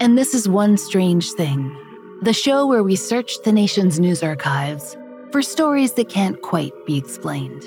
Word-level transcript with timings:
and 0.00 0.18
this 0.18 0.34
is 0.34 0.48
One 0.48 0.76
Strange 0.76 1.30
Thing, 1.32 1.74
the 2.22 2.32
show 2.32 2.66
where 2.66 2.82
we 2.82 2.96
search 2.96 3.42
the 3.44 3.52
nation's 3.52 3.98
news 3.98 4.22
archives 4.22 4.96
for 5.32 5.42
stories 5.42 5.92
that 5.94 6.08
can't 6.08 6.40
quite 6.42 6.72
be 6.86 6.98
explained. 6.98 7.62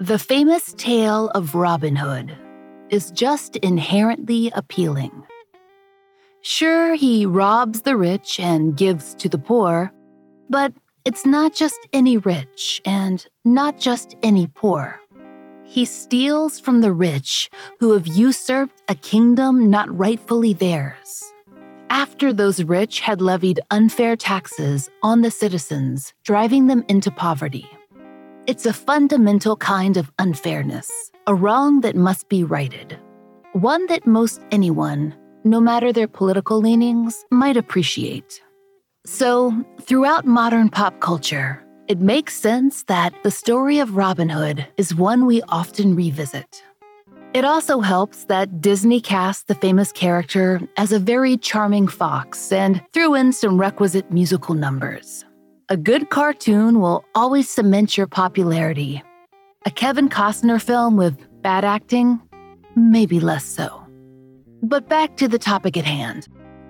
The 0.00 0.18
famous 0.18 0.74
tale 0.76 1.28
of 1.30 1.54
Robin 1.54 1.96
Hood 1.96 2.36
is 2.90 3.10
just 3.12 3.56
inherently 3.56 4.50
appealing. 4.54 5.24
Sure, 6.42 6.94
he 6.94 7.24
robs 7.24 7.82
the 7.82 7.96
rich 7.96 8.38
and 8.38 8.76
gives 8.76 9.14
to 9.14 9.28
the 9.28 9.38
poor, 9.38 9.92
but 10.50 10.74
it's 11.04 11.26
not 11.26 11.54
just 11.54 11.78
any 11.92 12.16
rich 12.16 12.80
and 12.86 13.26
not 13.44 13.78
just 13.78 14.16
any 14.22 14.46
poor. 14.46 14.98
He 15.64 15.84
steals 15.84 16.58
from 16.58 16.80
the 16.80 16.92
rich 16.92 17.50
who 17.78 17.92
have 17.92 18.06
usurped 18.06 18.82
a 18.88 18.94
kingdom 18.94 19.68
not 19.68 19.94
rightfully 19.96 20.54
theirs. 20.54 21.32
After 21.90 22.32
those 22.32 22.64
rich 22.64 23.00
had 23.00 23.20
levied 23.20 23.60
unfair 23.70 24.16
taxes 24.16 24.88
on 25.02 25.20
the 25.20 25.30
citizens, 25.30 26.14
driving 26.22 26.68
them 26.68 26.84
into 26.88 27.10
poverty. 27.10 27.66
It's 28.46 28.66
a 28.66 28.72
fundamental 28.72 29.56
kind 29.56 29.96
of 29.96 30.10
unfairness, 30.18 30.90
a 31.26 31.34
wrong 31.34 31.80
that 31.82 31.96
must 31.96 32.28
be 32.28 32.44
righted. 32.44 32.98
One 33.52 33.86
that 33.86 34.06
most 34.06 34.40
anyone, 34.50 35.14
no 35.44 35.60
matter 35.60 35.92
their 35.92 36.08
political 36.08 36.60
leanings, 36.60 37.24
might 37.30 37.56
appreciate. 37.56 38.43
So, 39.06 39.52
throughout 39.82 40.24
modern 40.24 40.70
pop 40.70 40.98
culture, 41.00 41.62
it 41.88 42.00
makes 42.00 42.34
sense 42.34 42.84
that 42.84 43.12
the 43.22 43.30
story 43.30 43.78
of 43.78 43.96
Robin 43.96 44.30
Hood 44.30 44.66
is 44.78 44.94
one 44.94 45.26
we 45.26 45.42
often 45.50 45.94
revisit. 45.94 46.64
It 47.34 47.44
also 47.44 47.80
helps 47.80 48.24
that 48.26 48.62
Disney 48.62 49.02
cast 49.02 49.46
the 49.46 49.56
famous 49.56 49.92
character 49.92 50.62
as 50.78 50.90
a 50.90 50.98
very 50.98 51.36
charming 51.36 51.86
fox 51.86 52.50
and 52.50 52.80
threw 52.94 53.14
in 53.14 53.34
some 53.34 53.60
requisite 53.60 54.10
musical 54.10 54.54
numbers. 54.54 55.26
A 55.68 55.76
good 55.76 56.08
cartoon 56.08 56.80
will 56.80 57.04
always 57.14 57.50
cement 57.50 57.98
your 57.98 58.06
popularity. 58.06 59.02
A 59.66 59.70
Kevin 59.70 60.08
Costner 60.08 60.62
film 60.62 60.96
with 60.96 61.18
bad 61.42 61.62
acting? 61.62 62.22
Maybe 62.74 63.20
less 63.20 63.44
so. 63.44 63.84
But 64.62 64.88
back 64.88 65.18
to 65.18 65.28
the 65.28 65.38
topic 65.38 65.76
at 65.76 65.84
hand. 65.84 66.26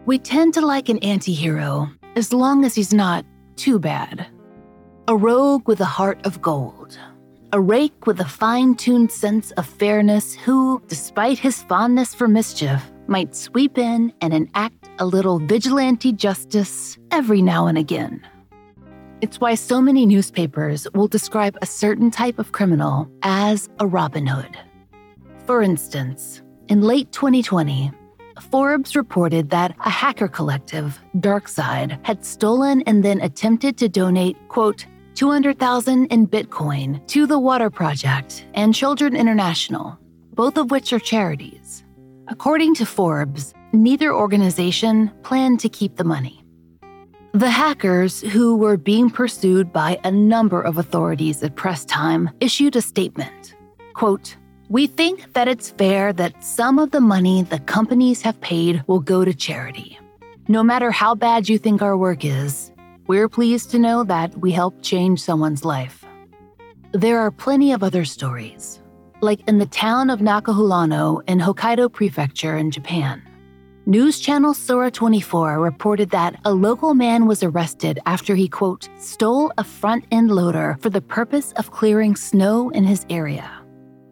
We 0.06 0.18
tend 0.18 0.54
to 0.54 0.66
like 0.66 0.88
an 0.88 0.98
anti 0.98 1.32
hero 1.32 1.90
as 2.16 2.32
long 2.32 2.64
as 2.64 2.74
he's 2.74 2.94
not 2.94 3.24
too 3.56 3.78
bad. 3.78 4.26
A 5.08 5.16
rogue 5.16 5.68
with 5.68 5.80
a 5.80 5.84
heart 5.84 6.24
of 6.24 6.40
gold. 6.40 6.98
A 7.52 7.60
rake 7.60 8.06
with 8.06 8.20
a 8.20 8.24
fine 8.24 8.74
tuned 8.74 9.12
sense 9.12 9.50
of 9.52 9.66
fairness 9.66 10.34
who, 10.34 10.82
despite 10.88 11.38
his 11.38 11.62
fondness 11.62 12.14
for 12.14 12.26
mischief, 12.26 12.82
might 13.06 13.36
sweep 13.36 13.78
in 13.78 14.12
and 14.20 14.32
enact 14.32 14.88
a 14.98 15.06
little 15.06 15.38
vigilante 15.38 16.12
justice 16.12 16.98
every 17.10 17.42
now 17.42 17.66
and 17.66 17.78
again. 17.78 18.26
It's 19.20 19.40
why 19.40 19.54
so 19.54 19.80
many 19.80 20.06
newspapers 20.06 20.86
will 20.94 21.08
describe 21.08 21.56
a 21.62 21.66
certain 21.66 22.10
type 22.10 22.38
of 22.38 22.52
criminal 22.52 23.08
as 23.22 23.68
a 23.78 23.86
Robin 23.86 24.26
Hood. 24.26 24.56
For 25.46 25.62
instance, 25.62 26.42
in 26.68 26.80
late 26.80 27.12
2020, 27.12 27.92
Forbes 28.40 28.96
reported 28.96 29.50
that 29.50 29.74
a 29.84 29.90
hacker 29.90 30.28
collective, 30.28 31.00
DarkSide, 31.16 32.04
had 32.04 32.24
stolen 32.24 32.82
and 32.82 33.04
then 33.04 33.20
attempted 33.20 33.76
to 33.78 33.88
donate, 33.88 34.36
quote, 34.48 34.86
200,000 35.14 36.06
in 36.06 36.26
Bitcoin 36.26 37.06
to 37.06 37.26
the 37.26 37.38
Water 37.38 37.70
Project 37.70 38.46
and 38.54 38.74
Children 38.74 39.14
International, 39.14 39.98
both 40.34 40.56
of 40.56 40.70
which 40.70 40.92
are 40.92 40.98
charities. 40.98 41.84
According 42.28 42.74
to 42.76 42.86
Forbes, 42.86 43.54
neither 43.72 44.12
organization 44.12 45.12
planned 45.22 45.60
to 45.60 45.68
keep 45.68 45.96
the 45.96 46.04
money. 46.04 46.44
The 47.32 47.50
hackers, 47.50 48.20
who 48.20 48.56
were 48.56 48.76
being 48.76 49.10
pursued 49.10 49.72
by 49.72 49.98
a 50.04 50.10
number 50.10 50.62
of 50.62 50.78
authorities 50.78 51.42
at 51.42 51.56
press 51.56 51.84
time, 51.84 52.30
issued 52.40 52.76
a 52.76 52.80
statement. 52.80 53.56
Quote, 53.94 54.36
we 54.68 54.86
think 54.86 55.32
that 55.34 55.48
it's 55.48 55.70
fair 55.70 56.12
that 56.12 56.42
some 56.42 56.78
of 56.78 56.90
the 56.90 57.00
money 57.00 57.42
the 57.42 57.58
companies 57.60 58.22
have 58.22 58.40
paid 58.40 58.82
will 58.86 59.00
go 59.00 59.24
to 59.24 59.34
charity. 59.34 59.98
No 60.48 60.62
matter 60.62 60.90
how 60.90 61.14
bad 61.14 61.48
you 61.48 61.58
think 61.58 61.82
our 61.82 61.96
work 61.96 62.24
is, 62.24 62.72
we're 63.06 63.28
pleased 63.28 63.70
to 63.70 63.78
know 63.78 64.04
that 64.04 64.36
we 64.38 64.52
helped 64.52 64.82
change 64.82 65.20
someone's 65.20 65.64
life. 65.64 66.04
There 66.92 67.18
are 67.18 67.30
plenty 67.30 67.72
of 67.72 67.82
other 67.82 68.04
stories, 68.04 68.80
like 69.20 69.46
in 69.48 69.58
the 69.58 69.66
town 69.66 70.10
of 70.10 70.20
Nakafurano 70.20 71.22
in 71.26 71.38
Hokkaido 71.38 71.92
Prefecture 71.92 72.56
in 72.56 72.70
Japan. 72.70 73.22
News 73.86 74.18
channel 74.18 74.54
Sora 74.54 74.90
24 74.90 75.60
reported 75.60 76.08
that 76.10 76.40
a 76.46 76.54
local 76.54 76.94
man 76.94 77.26
was 77.26 77.42
arrested 77.42 77.98
after 78.06 78.34
he, 78.34 78.48
quote, 78.48 78.88
stole 78.98 79.52
a 79.58 79.64
front 79.64 80.06
end 80.10 80.30
loader 80.30 80.78
for 80.80 80.88
the 80.88 81.02
purpose 81.02 81.52
of 81.52 81.70
clearing 81.70 82.16
snow 82.16 82.70
in 82.70 82.84
his 82.84 83.04
area. 83.10 83.63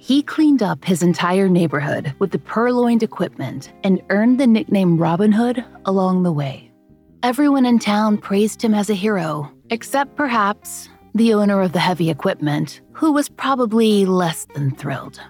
He 0.03 0.21
cleaned 0.21 0.65
up 0.65 0.85
his 0.85 1.05
entire 1.05 1.49
neighborhood 1.49 2.13
with 2.19 2.33
the 2.33 2.41
purloined 2.41 3.05
equipment 3.05 3.73
and 3.85 4.03
earned 4.11 4.41
the 4.41 4.49
nickname 4.49 4.99
Robin 4.99 5.31
Hood 5.31 5.65
along 5.85 6.25
the 6.25 6.33
way. 6.33 6.73
Everyone 7.23 7.65
in 7.65 7.79
town 7.79 8.19
praised 8.19 8.61
him 8.61 8.75
as 8.75 8.91
a 8.91 8.95
hero, 8.95 9.49
except 9.71 10.17
perhaps 10.17 10.89
the 11.15 11.33
owner 11.35 11.63
of 11.63 11.71
the 11.71 11.79
heavy 11.79 12.11
equipment, 12.11 12.81
who 12.91 13.13
was 13.13 13.29
probably 13.29 14.05
less 14.05 14.45
than 14.57 14.75
thrilled. 14.75 15.21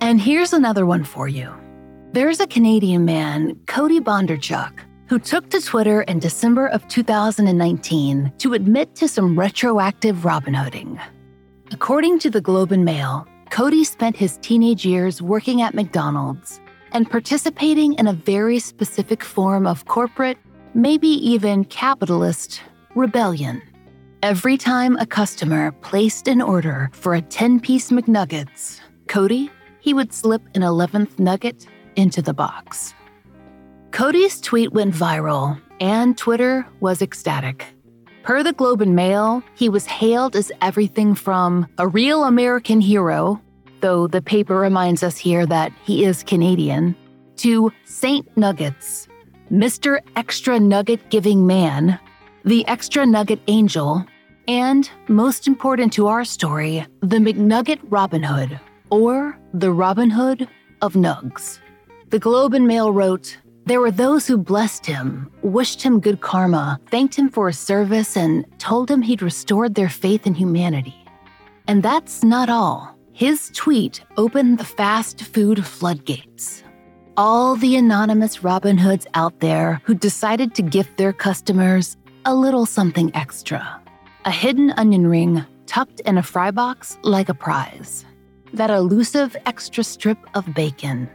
And 0.00 0.20
here's 0.20 0.52
another 0.52 0.86
one 0.86 1.02
for 1.02 1.26
you. 1.26 1.52
There's 2.12 2.38
a 2.38 2.46
Canadian 2.46 3.04
man, 3.04 3.56
Cody 3.66 3.98
Bondarchuk, 3.98 4.72
who 5.08 5.18
took 5.18 5.50
to 5.50 5.60
Twitter 5.60 6.02
in 6.02 6.20
December 6.20 6.68
of 6.68 6.86
2019 6.86 8.34
to 8.38 8.54
admit 8.54 8.94
to 8.94 9.08
some 9.08 9.36
retroactive 9.36 10.24
Robin 10.24 10.54
Hooding. 10.54 11.00
According 11.72 12.18
to 12.20 12.30
the 12.30 12.42
Globe 12.42 12.70
and 12.70 12.84
Mail, 12.84 13.26
Cody 13.52 13.84
spent 13.84 14.16
his 14.16 14.38
teenage 14.38 14.86
years 14.86 15.20
working 15.20 15.60
at 15.60 15.74
McDonald's 15.74 16.58
and 16.92 17.10
participating 17.10 17.92
in 17.92 18.06
a 18.06 18.14
very 18.14 18.58
specific 18.58 19.22
form 19.22 19.66
of 19.66 19.84
corporate 19.84 20.38
maybe 20.72 21.06
even 21.06 21.66
capitalist, 21.66 22.62
rebellion. 22.94 23.60
Every 24.22 24.56
time 24.56 24.96
a 24.96 25.04
customer 25.04 25.70
placed 25.82 26.28
an 26.28 26.40
order 26.40 26.88
for 26.94 27.14
a 27.14 27.20
10 27.20 27.60
piece 27.60 27.90
McNuggets, 27.90 28.80
Cody, 29.06 29.50
he 29.80 29.92
would 29.92 30.14
slip 30.14 30.40
an 30.54 30.62
11th 30.62 31.18
nugget 31.18 31.66
into 31.94 32.22
the 32.22 32.32
box. 32.32 32.94
Cody's 33.90 34.40
tweet 34.40 34.72
went 34.72 34.94
viral, 34.94 35.60
and 35.78 36.16
Twitter 36.16 36.66
was 36.80 37.02
ecstatic. 37.02 37.66
Per 38.22 38.44
the 38.44 38.52
Globe 38.52 38.82
and 38.82 38.94
Mail, 38.94 39.42
he 39.56 39.68
was 39.68 39.84
hailed 39.84 40.36
as 40.36 40.52
everything 40.60 41.16
from 41.16 41.66
a 41.78 41.88
real 41.88 42.22
American 42.22 42.80
hero, 42.80 43.42
though 43.80 44.06
the 44.06 44.22
paper 44.22 44.56
reminds 44.56 45.02
us 45.02 45.16
here 45.16 45.44
that 45.46 45.72
he 45.82 46.04
is 46.04 46.22
Canadian, 46.22 46.94
to 47.38 47.72
Saint 47.84 48.36
Nuggets, 48.36 49.08
Mr. 49.50 49.98
Extra 50.14 50.60
Nugget 50.60 51.10
Giving 51.10 51.48
Man, 51.48 51.98
the 52.44 52.64
Extra 52.68 53.04
Nugget 53.04 53.40
Angel, 53.48 54.06
and, 54.46 54.88
most 55.08 55.48
important 55.48 55.92
to 55.94 56.06
our 56.06 56.24
story, 56.24 56.86
the 57.00 57.18
McNugget 57.18 57.80
Robin 57.88 58.22
Hood, 58.22 58.58
or 58.90 59.36
the 59.52 59.72
Robin 59.72 60.10
Hood 60.10 60.48
of 60.80 60.94
Nugs. 60.94 61.58
The 62.10 62.20
Globe 62.20 62.54
and 62.54 62.68
Mail 62.68 62.92
wrote, 62.92 63.36
There 63.64 63.80
were 63.80 63.92
those 63.92 64.26
who 64.26 64.38
blessed 64.38 64.86
him, 64.86 65.30
wished 65.42 65.82
him 65.82 66.00
good 66.00 66.20
karma, 66.20 66.80
thanked 66.90 67.14
him 67.14 67.30
for 67.30 67.46
his 67.46 67.58
service, 67.58 68.16
and 68.16 68.44
told 68.58 68.90
him 68.90 69.02
he'd 69.02 69.22
restored 69.22 69.74
their 69.74 69.88
faith 69.88 70.26
in 70.26 70.34
humanity. 70.34 70.96
And 71.68 71.82
that's 71.82 72.24
not 72.24 72.48
all. 72.48 72.98
His 73.12 73.50
tweet 73.54 74.02
opened 74.16 74.58
the 74.58 74.64
fast 74.64 75.22
food 75.22 75.64
floodgates. 75.64 76.64
All 77.16 77.54
the 77.54 77.76
anonymous 77.76 78.42
Robin 78.42 78.78
Hoods 78.78 79.06
out 79.14 79.38
there 79.40 79.80
who 79.84 79.94
decided 79.94 80.54
to 80.54 80.62
gift 80.62 80.96
their 80.96 81.12
customers 81.12 81.96
a 82.24 82.34
little 82.34 82.66
something 82.66 83.14
extra 83.14 83.78
a 84.24 84.30
hidden 84.30 84.72
onion 84.76 85.06
ring 85.06 85.44
tucked 85.66 86.00
in 86.00 86.16
a 86.16 86.22
fry 86.22 86.50
box 86.50 86.96
like 87.02 87.28
a 87.28 87.34
prize, 87.34 88.04
that 88.52 88.70
elusive 88.70 89.36
extra 89.46 89.82
strip 89.82 90.18
of 90.34 90.54
bacon, 90.54 91.10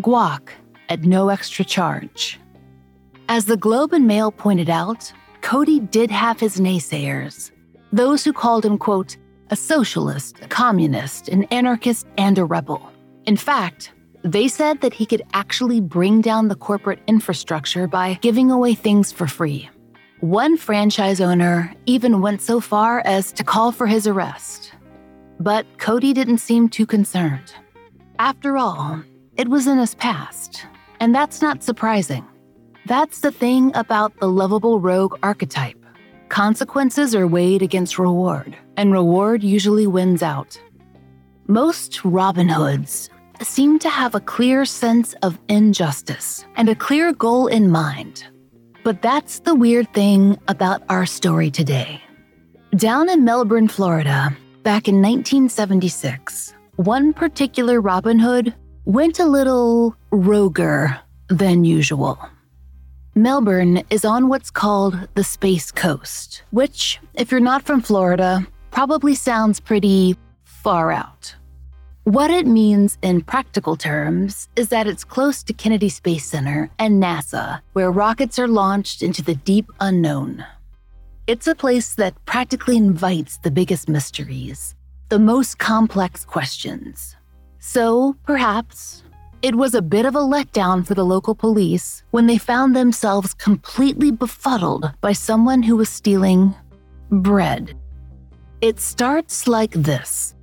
guac 0.00 0.50
at 0.90 1.04
no 1.04 1.30
extra 1.30 1.64
charge. 1.64 2.38
As 3.28 3.46
the 3.46 3.56
Globe 3.56 3.92
and 3.92 4.06
Mail 4.06 4.30
pointed 4.30 4.68
out, 4.68 5.12
Cody 5.40 5.80
did 5.80 6.10
have 6.10 6.38
his 6.38 6.60
naysayers, 6.60 7.52
those 7.92 8.24
who 8.24 8.32
called 8.32 8.64
him, 8.64 8.76
quote, 8.76 9.16
a 9.50 9.56
socialist, 9.56 10.40
a 10.42 10.48
communist, 10.48 11.28
an 11.28 11.44
anarchist, 11.44 12.06
and 12.18 12.38
a 12.38 12.44
rebel. 12.44 12.92
In 13.24 13.36
fact, 13.36 13.92
they 14.22 14.48
said 14.48 14.80
that 14.80 14.92
he 14.92 15.06
could 15.06 15.22
actually 15.32 15.80
bring 15.80 16.20
down 16.20 16.48
the 16.48 16.54
corporate 16.54 17.00
infrastructure 17.06 17.86
by 17.86 18.18
giving 18.20 18.50
away 18.50 18.74
things 18.74 19.10
for 19.10 19.26
free. 19.26 19.68
One 20.20 20.56
franchise 20.56 21.20
owner 21.20 21.72
even 21.86 22.20
went 22.20 22.42
so 22.42 22.60
far 22.60 23.00
as 23.06 23.32
to 23.32 23.44
call 23.44 23.72
for 23.72 23.86
his 23.86 24.06
arrest. 24.06 24.72
But 25.38 25.66
Cody 25.78 26.12
didn't 26.12 26.38
seem 26.38 26.68
too 26.68 26.84
concerned. 26.84 27.54
After 28.18 28.58
all, 28.58 29.02
it 29.36 29.48
was 29.48 29.66
in 29.66 29.78
his 29.78 29.94
past, 29.94 30.66
and 31.00 31.14
that's 31.14 31.42
not 31.42 31.62
surprising. 31.62 32.24
That's 32.86 33.20
the 33.20 33.32
thing 33.32 33.72
about 33.74 34.18
the 34.20 34.28
lovable 34.28 34.80
rogue 34.80 35.18
archetype. 35.22 35.78
Consequences 36.28 37.14
are 37.14 37.26
weighed 37.26 37.62
against 37.62 37.98
reward, 37.98 38.56
and 38.76 38.92
reward 38.92 39.42
usually 39.42 39.86
wins 39.86 40.22
out. 40.22 40.60
Most 41.48 42.04
Robin 42.04 42.48
Hoods 42.48 43.10
seem 43.40 43.78
to 43.80 43.88
have 43.88 44.14
a 44.14 44.20
clear 44.20 44.64
sense 44.64 45.14
of 45.22 45.38
injustice 45.48 46.44
and 46.56 46.68
a 46.68 46.74
clear 46.74 47.12
goal 47.12 47.48
in 47.48 47.70
mind 47.70 48.24
but 48.82 49.02
that's 49.02 49.40
the 49.40 49.54
weird 49.54 49.92
thing 49.92 50.38
about 50.48 50.82
our 50.88 51.06
story 51.06 51.50
today. 51.50 52.00
Down 52.76 53.08
in 53.08 53.24
Melbourne, 53.24 53.68
Florida, 53.68 54.34
back 54.62 54.88
in 54.88 54.96
1976, 54.96 56.54
one 56.76 57.12
particular 57.12 57.80
Robin 57.80 58.18
Hood 58.18 58.54
went 58.90 59.20
a 59.20 59.24
little 59.24 59.94
roguer 60.10 60.98
than 61.28 61.62
usual. 61.62 62.18
Melbourne 63.14 63.84
is 63.88 64.04
on 64.04 64.28
what's 64.28 64.50
called 64.50 65.08
the 65.14 65.22
Space 65.22 65.70
Coast, 65.70 66.42
which, 66.50 66.98
if 67.14 67.30
you're 67.30 67.38
not 67.38 67.62
from 67.62 67.80
Florida, 67.80 68.44
probably 68.72 69.14
sounds 69.14 69.60
pretty 69.60 70.16
far 70.42 70.90
out. 70.90 71.36
What 72.02 72.32
it 72.32 72.48
means 72.48 72.98
in 73.00 73.20
practical 73.20 73.76
terms 73.76 74.48
is 74.56 74.70
that 74.70 74.88
it's 74.88 75.04
close 75.04 75.44
to 75.44 75.52
Kennedy 75.52 75.88
Space 75.88 76.26
Center 76.26 76.68
and 76.80 77.00
NASA, 77.00 77.60
where 77.74 77.92
rockets 77.92 78.40
are 78.40 78.48
launched 78.48 79.02
into 79.02 79.22
the 79.22 79.36
deep 79.36 79.70
unknown. 79.78 80.44
It's 81.28 81.46
a 81.46 81.54
place 81.54 81.94
that 81.94 82.16
practically 82.24 82.76
invites 82.76 83.38
the 83.38 83.52
biggest 83.52 83.88
mysteries, 83.88 84.74
the 85.10 85.20
most 85.20 85.60
complex 85.60 86.24
questions. 86.24 87.14
So, 87.60 88.16
perhaps, 88.24 89.04
it 89.42 89.54
was 89.54 89.74
a 89.74 89.82
bit 89.82 90.06
of 90.06 90.16
a 90.16 90.18
letdown 90.18 90.86
for 90.86 90.94
the 90.94 91.04
local 91.04 91.34
police 91.34 92.02
when 92.10 92.26
they 92.26 92.38
found 92.38 92.74
themselves 92.74 93.34
completely 93.34 94.10
befuddled 94.10 94.90
by 95.02 95.12
someone 95.12 95.62
who 95.62 95.76
was 95.76 95.90
stealing 95.90 96.54
bread. 97.10 97.76
It 98.62 98.80
starts 98.80 99.46
like 99.46 99.72
this. 99.72 100.34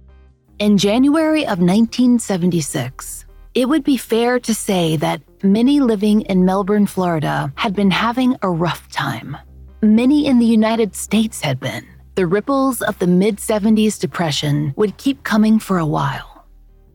In 0.60 0.78
January 0.78 1.42
of 1.42 1.60
1976, 1.60 3.26
it 3.56 3.68
would 3.68 3.84
be 3.84 3.98
fair 3.98 4.40
to 4.40 4.54
say 4.54 4.96
that 4.98 5.22
many 5.44 5.80
living 5.80 6.22
in 6.22 6.46
Melbourne, 6.46 6.86
Florida, 6.86 7.52
had 7.56 7.76
been 7.76 7.92
having 7.92 8.36
a 8.44 8.50
rough 8.50 8.88
time. 8.92 9.36
Many 9.82 10.28
in 10.28 10.38
the 10.38 10.46
United 10.46 10.96
States 10.96 11.42
had 11.42 11.60
been. 11.60 11.86
The 12.14 12.28
ripples 12.28 12.84
of 12.84 12.98
the 13.00 13.08
mid 13.08 13.38
70s 13.38 14.00
depression 14.00 14.74
would 14.76 14.98
keep 14.98 15.24
coming 15.24 15.58
for 15.58 15.80
a 15.80 15.86
while. 15.86 16.37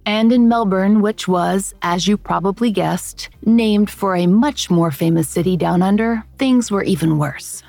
And 0.05 0.33
in 0.33 0.49
Melbourne, 0.49 1.01
which 1.01 1.29
was, 1.29 1.75
as 1.83 2.09
you 2.09 2.17
probably 2.17 2.71
guessed, 2.71 3.29
named 3.45 3.89
for 3.89 4.17
a 4.17 4.27
much 4.27 4.71
more 4.71 4.91
famous 4.91 5.29
city 5.29 5.57
down 5.57 5.81
under, 5.83 6.25
things 6.39 6.71
were 6.71 6.83
even 6.83 7.19
worse. 7.19 7.63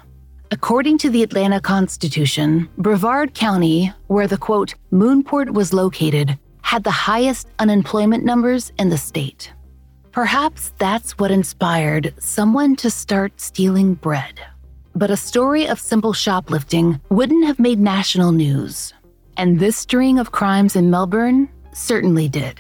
According 0.52 0.98
to 1.00 1.10
the 1.10 1.24
Atlanta 1.24 1.60
Constitution, 1.60 2.70
Brevard 2.78 3.34
County, 3.34 3.92
where 4.08 4.28
the 4.28 4.38
quote, 4.38 4.76
Moonport 4.92 5.54
was 5.54 5.74
located, 5.74 6.38
had 6.62 6.84
the 6.84 6.92
highest 6.92 7.48
unemployment 7.60 8.24
numbers 8.24 8.72
in 8.78 8.90
the 8.90 8.98
state. 8.98 9.52
Perhaps 10.12 10.74
that's 10.78 11.18
what 11.18 11.32
inspired 11.32 12.14
someone 12.20 12.76
to 12.78 12.90
start 12.90 13.42
stealing 13.42 13.96
bread. 13.96 14.40
But 14.96 15.10
a 15.10 15.18
story 15.18 15.68
of 15.68 15.80
simple 15.80 16.14
shoplifting 16.14 17.02
wouldn't 17.10 17.46
have 17.46 17.60
made 17.60 17.80
national 17.80 18.32
news. 18.32 18.94
And 19.38 19.60
this 19.60 19.76
string 19.76 20.20
of 20.20 20.32
crimes 20.32 20.76
in 20.76 20.92
Melbourne 20.92 21.50
certainly 21.74 22.30
did. 22.30 22.60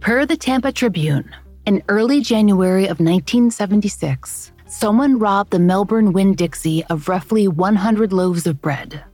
Per 0.00 0.26
the 0.26 0.36
Tampa 0.36 0.72
Tribune, 0.72 1.34
in 1.66 1.82
early 1.88 2.20
January 2.20 2.84
of 2.84 3.00
1976, 3.00 4.52
someone 4.66 5.18
robbed 5.18 5.50
the 5.50 5.58
Melbourne 5.58 6.12
Winn 6.12 6.34
Dixie 6.34 6.84
of 6.86 7.08
roughly 7.08 7.48
100 7.48 8.12
loaves 8.12 8.46
of 8.46 8.60
bread. 8.60 9.04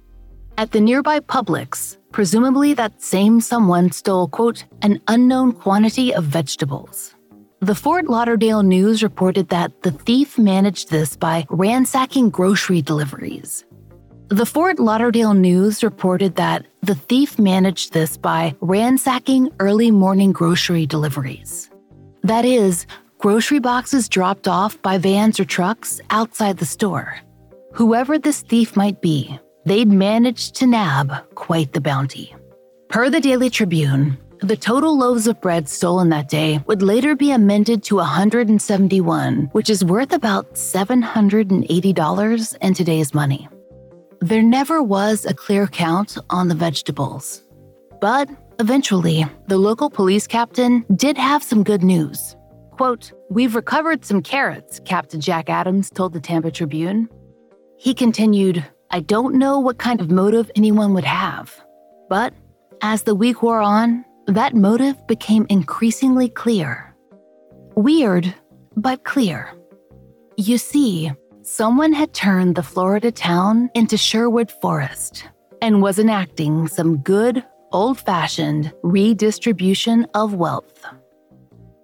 At 0.58 0.72
the 0.72 0.80
nearby 0.80 1.20
Publix, 1.20 1.96
presumably 2.12 2.74
that 2.74 3.00
same 3.00 3.40
someone 3.40 3.92
stole, 3.92 4.28
quote, 4.28 4.64
an 4.82 5.00
unknown 5.08 5.52
quantity 5.52 6.12
of 6.12 6.24
vegetables. 6.24 7.14
The 7.60 7.74
Fort 7.74 8.06
Lauderdale 8.06 8.62
News 8.62 9.02
reported 9.02 9.50
that 9.50 9.82
the 9.82 9.90
thief 9.90 10.38
managed 10.38 10.90
this 10.90 11.14
by 11.14 11.46
ransacking 11.50 12.30
grocery 12.30 12.82
deliveries. 12.82 13.64
The 14.30 14.46
Fort 14.46 14.78
Lauderdale 14.78 15.34
News 15.34 15.82
reported 15.82 16.36
that 16.36 16.64
the 16.82 16.94
thief 16.94 17.36
managed 17.36 17.92
this 17.92 18.16
by 18.16 18.54
ransacking 18.60 19.50
early 19.58 19.90
morning 19.90 20.30
grocery 20.30 20.86
deliveries. 20.86 21.68
That 22.22 22.44
is, 22.44 22.86
grocery 23.18 23.58
boxes 23.58 24.08
dropped 24.08 24.46
off 24.46 24.80
by 24.82 24.98
vans 24.98 25.40
or 25.40 25.44
trucks 25.44 26.00
outside 26.10 26.58
the 26.58 26.64
store. 26.64 27.18
Whoever 27.72 28.20
this 28.20 28.42
thief 28.42 28.76
might 28.76 29.02
be, 29.02 29.36
they'd 29.64 29.88
managed 29.88 30.54
to 30.56 30.68
nab 30.68 31.12
quite 31.34 31.72
the 31.72 31.80
bounty. 31.80 32.32
Per 32.88 33.10
the 33.10 33.20
Daily 33.20 33.50
Tribune, 33.50 34.16
the 34.38 34.56
total 34.56 34.96
loaves 34.96 35.26
of 35.26 35.40
bread 35.40 35.68
stolen 35.68 36.08
that 36.10 36.28
day 36.28 36.62
would 36.68 36.82
later 36.82 37.16
be 37.16 37.32
amended 37.32 37.82
to 37.82 37.96
171, 37.96 39.48
which 39.50 39.68
is 39.68 39.84
worth 39.84 40.12
about 40.12 40.54
$780 40.54 42.56
in 42.58 42.74
today's 42.74 43.12
money. 43.12 43.48
There 44.22 44.42
never 44.42 44.82
was 44.82 45.24
a 45.24 45.32
clear 45.32 45.66
count 45.66 46.18
on 46.28 46.48
the 46.48 46.54
vegetables. 46.54 47.42
But 48.02 48.28
eventually, 48.58 49.24
the 49.48 49.56
local 49.56 49.88
police 49.88 50.26
captain 50.26 50.84
did 50.94 51.16
have 51.16 51.42
some 51.42 51.64
good 51.64 51.82
news. 51.82 52.36
Quote, 52.72 53.12
We've 53.30 53.54
recovered 53.54 54.04
some 54.04 54.22
carrots, 54.22 54.78
Captain 54.84 55.22
Jack 55.22 55.48
Adams 55.48 55.88
told 55.88 56.12
the 56.12 56.20
Tampa 56.20 56.50
Tribune. 56.50 57.08
He 57.78 57.94
continued, 57.94 58.62
I 58.90 59.00
don't 59.00 59.36
know 59.36 59.58
what 59.58 59.78
kind 59.78 60.02
of 60.02 60.10
motive 60.10 60.50
anyone 60.54 60.92
would 60.92 61.04
have. 61.04 61.58
But 62.10 62.34
as 62.82 63.04
the 63.04 63.14
week 63.14 63.42
wore 63.42 63.60
on, 63.62 64.04
that 64.26 64.54
motive 64.54 65.06
became 65.06 65.46
increasingly 65.48 66.28
clear. 66.28 66.94
Weird, 67.74 68.34
but 68.76 69.04
clear. 69.04 69.50
You 70.36 70.58
see, 70.58 71.10
someone 71.50 71.92
had 71.92 72.14
turned 72.14 72.54
the 72.54 72.62
Florida 72.62 73.10
town 73.10 73.68
into 73.74 73.96
Sherwood 73.96 74.52
Forest 74.62 75.28
and 75.60 75.82
was 75.82 75.98
enacting 75.98 76.68
some 76.68 76.98
good, 76.98 77.44
old 77.72 77.98
fashioned 77.98 78.72
redistribution 78.84 80.06
of 80.14 80.34
wealth. 80.34 80.86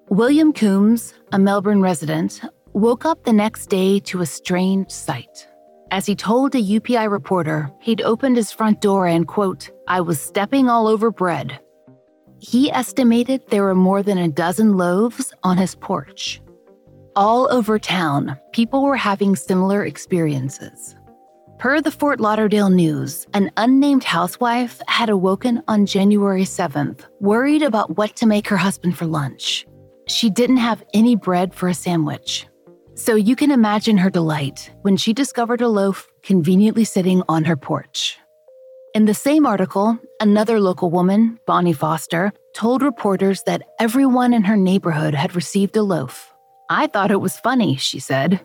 William 0.09 0.53
Coombs, 0.53 1.15
a 1.33 1.39
Melbourne 1.39 1.83
resident, 1.83 2.43
woke 2.75 3.05
up 3.05 3.25
the 3.25 3.33
next 3.33 3.67
day 3.67 3.99
to 3.99 4.21
a 4.21 4.27
strange 4.27 4.89
sight. 4.89 5.49
As 5.91 6.07
he 6.07 6.15
told 6.15 6.55
a 6.55 6.63
UPI 6.63 7.11
reporter, 7.11 7.69
he'd 7.81 8.03
opened 8.03 8.37
his 8.37 8.53
front 8.53 8.81
door 8.81 9.09
and, 9.09 9.27
quote, 9.27 9.71
I 9.89 10.01
was 10.01 10.21
stepping 10.21 10.69
all 10.69 10.87
over 10.87 11.11
bread. 11.11 11.59
He 12.39 12.71
estimated 12.71 13.43
there 13.49 13.65
were 13.65 13.75
more 13.75 14.05
than 14.05 14.19
a 14.19 14.29
dozen 14.29 14.77
loaves 14.77 15.33
on 15.43 15.57
his 15.57 15.75
porch. 15.75 16.41
All 17.17 17.51
over 17.51 17.79
town, 17.79 18.39
people 18.53 18.83
were 18.83 18.95
having 18.95 19.37
similar 19.37 19.87
experiences. 19.87 20.95
Per 21.59 21.81
the 21.81 21.91
Fort 21.91 22.21
Lauderdale 22.21 22.69
News, 22.69 23.27
an 23.33 23.51
unnamed 23.57 24.05
housewife 24.05 24.83
had 24.87 25.09
awoken 25.09 25.63
on 25.67 25.87
January 25.87 26.43
7th, 26.43 27.07
worried 27.21 27.63
about 27.63 27.97
what 27.97 28.17
to 28.17 28.27
make 28.27 28.47
her 28.49 28.59
husband 28.59 28.99
for 28.99 29.07
lunch. 29.07 29.67
She 30.07 30.29
didn't 30.29 30.59
have 30.59 30.85
any 30.93 31.17
bread 31.17 31.55
for 31.55 31.71
a 31.71 31.75
sandwich. 31.75 32.49
So 32.97 33.15
you 33.15 33.35
can 33.35 33.51
imagine 33.51 33.97
her 33.97 34.11
delight 34.11 34.71
when 34.83 34.99
she 34.99 35.15
discovered 35.15 35.63
a 35.63 35.69
loaf 35.69 36.07
conveniently 36.23 36.85
sitting 36.85 37.23
on 37.31 37.45
her 37.45 37.57
porch. 37.57 38.19
In 38.95 39.07
the 39.07 39.15
same 39.15 39.47
article, 39.47 39.99
another 40.21 40.61
local 40.61 40.91
woman, 40.91 41.41
Bonnie 41.47 41.73
Foster, 41.73 42.35
told 42.55 42.83
reporters 42.83 43.43
that 43.45 43.63
everyone 43.81 44.35
in 44.35 44.45
her 44.45 44.57
neighborhood 44.59 45.15
had 45.15 45.35
received 45.35 45.79
a 45.79 45.83
loaf. 45.83 46.36
I 46.69 46.89
thought 46.89 47.11
it 47.11 47.21
was 47.21 47.39
funny, 47.39 47.77
she 47.77 48.01
said. 48.01 48.41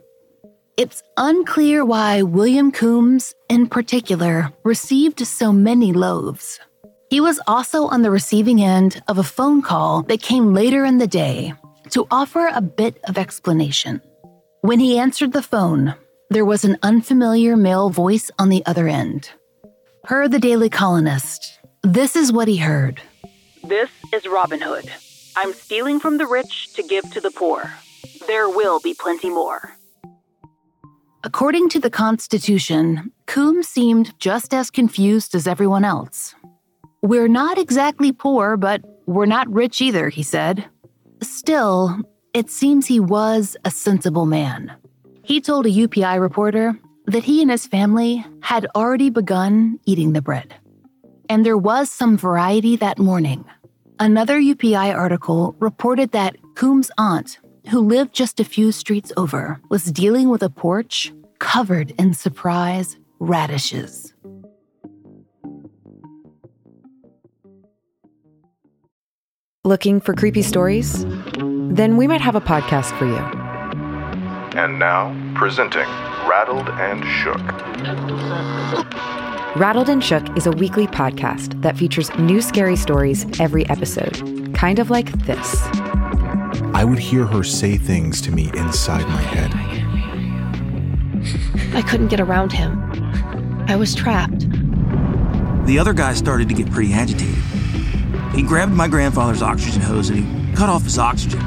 It's 0.78 1.04
unclear 1.18 1.84
why 1.84 2.22
William 2.22 2.72
Coombs, 2.72 3.34
in 3.50 3.68
particular, 3.68 4.52
received 4.64 5.26
so 5.26 5.52
many 5.52 5.92
loaves. 5.92 6.60
He 7.10 7.20
was 7.20 7.40
also 7.48 7.88
on 7.88 8.04
the 8.04 8.12
receiving 8.12 8.62
end 8.62 9.02
of 9.08 9.18
a 9.18 9.24
phone 9.24 9.62
call 9.62 10.04
that 10.04 10.22
came 10.22 10.54
later 10.54 10.86
in 10.86 10.98
the 10.98 11.08
day 11.08 11.54
to 11.90 12.08
offer 12.10 12.50
a 12.54 12.62
bit 12.62 13.00
of 13.08 13.18
explanation. 13.18 14.02
When 14.62 14.80
he 14.80 14.98
answered 14.98 15.34
the 15.34 15.42
phone, 15.42 15.96
there 16.30 16.46
was 16.46 16.64
an 16.64 16.78
unfamiliar 16.84 17.58
male 17.58 17.90
voice 17.90 18.32
on 18.40 18.50
the 18.50 18.66
other 18.66 18.88
end. 18.88 19.30
Per 20.04 20.28
the 20.28 20.40
Daily 20.40 20.70
Colonist, 20.70 21.60
this 21.84 22.16
is 22.16 22.32
what 22.32 22.48
he 22.48 22.58
heard 22.58 23.02
This 23.64 23.90
is 24.14 24.26
Robin 24.28 24.62
Hood. 24.62 24.90
I'm 25.36 25.54
stealing 25.54 26.00
from 26.00 26.18
the 26.18 26.28
rich 26.28 26.74
to 26.76 26.84
give 26.84 27.12
to 27.14 27.20
the 27.20 27.32
poor. 27.32 27.74
There 28.28 28.50
will 28.50 28.80
be 28.80 28.94
plenty 28.94 29.30
more. 29.30 29.76
According 31.24 31.70
to 31.70 31.80
the 31.80 31.90
Constitution, 31.92 33.12
Coombs 33.28 33.68
seemed 33.68 34.18
just 34.20 34.54
as 34.54 34.72
confused 34.72 35.36
as 35.36 35.48
everyone 35.48 35.86
else. 35.86 36.34
We're 37.04 37.28
not 37.28 37.58
exactly 37.58 38.12
poor, 38.12 38.58
but 38.58 38.82
we're 39.06 39.28
not 39.28 39.52
rich 39.52 39.82
either, 39.82 40.10
he 40.10 40.24
said. 40.24 40.66
Still, 41.22 42.00
it 42.34 42.50
seems 42.50 42.88
he 42.88 43.00
was 43.00 43.56
a 43.66 43.72
sensible 43.72 44.26
man. 44.26 44.72
He 45.24 45.42
told 45.42 45.66
a 45.66 45.70
UPI 45.70 46.20
reporter 46.20 46.78
that 47.06 47.24
he 47.24 47.42
and 47.42 47.52
his 47.52 47.68
family 47.68 48.26
had 48.42 48.68
already 48.76 49.10
begun 49.10 49.80
eating 49.86 50.14
the 50.14 50.22
bread. 50.22 50.56
And 51.30 51.46
there 51.46 51.58
was 51.58 51.92
some 51.92 52.18
variety 52.18 52.76
that 52.78 52.98
morning. 52.98 53.46
Another 54.00 54.40
UPI 54.40 54.96
article 54.96 55.56
reported 55.60 56.12
that 56.14 56.36
Coombs' 56.56 56.90
aunt 56.98 57.38
who 57.70 57.80
lived 57.80 58.14
just 58.14 58.40
a 58.40 58.44
few 58.44 58.72
streets 58.72 59.12
over, 59.18 59.60
was 59.70 59.92
dealing 59.92 60.30
with 60.30 60.44
a 60.44 60.50
porch 60.50 61.14
covered 61.40 61.92
in 62.00 62.14
surprise 62.14 62.98
radishes. 63.20 64.14
Looking 69.64 70.02
for 70.02 70.16
creepy 70.16 70.42
stories? 70.42 71.06
Then 71.38 71.96
we 71.96 72.08
might 72.08 72.22
have 72.22 72.36
a 72.36 72.42
podcast 72.42 72.98
for 72.98 73.06
you. 73.06 73.18
And 74.60 74.80
now, 74.80 75.16
presenting 75.36 75.88
Rattled 76.28 76.68
and 76.70 77.06
Shook. 77.06 77.38
Rattled 79.56 79.90
and 79.90 80.04
Shook 80.04 80.36
is 80.36 80.48
a 80.48 80.52
weekly 80.52 80.88
podcast 80.88 81.62
that 81.62 81.78
features 81.78 82.14
new 82.18 82.42
scary 82.42 82.76
stories 82.76 83.26
every 83.40 83.70
episode, 83.70 84.54
kind 84.56 84.80
of 84.80 84.90
like 84.90 85.12
this. 85.26 85.62
I 86.74 86.86
would 86.86 87.00
hear 87.00 87.26
her 87.26 87.44
say 87.44 87.78
things 87.78 88.22
to 88.22 88.32
me 88.32 88.50
inside 88.56 89.06
my 89.08 89.22
head. 89.22 89.52
I 91.76 91.82
couldn't 91.82 92.08
get 92.08 92.20
around 92.20 92.52
him. 92.52 92.80
I 93.68 93.76
was 93.76 93.94
trapped. 93.94 94.50
The 95.68 95.78
other 95.80 95.94
guy 95.94 96.14
started 96.14 96.50
to 96.50 96.56
get 96.56 96.72
pretty 96.72 96.94
agitated. 96.94 97.36
He 98.34 98.42
grabbed 98.42 98.72
my 98.72 98.88
grandfather's 98.88 99.42
oxygen 99.42 99.82
hose 99.82 100.10
and 100.10 100.20
he 100.20 100.54
cut 100.54 100.70
off 100.70 100.84
his 100.84 100.98
oxygen. 100.98 101.40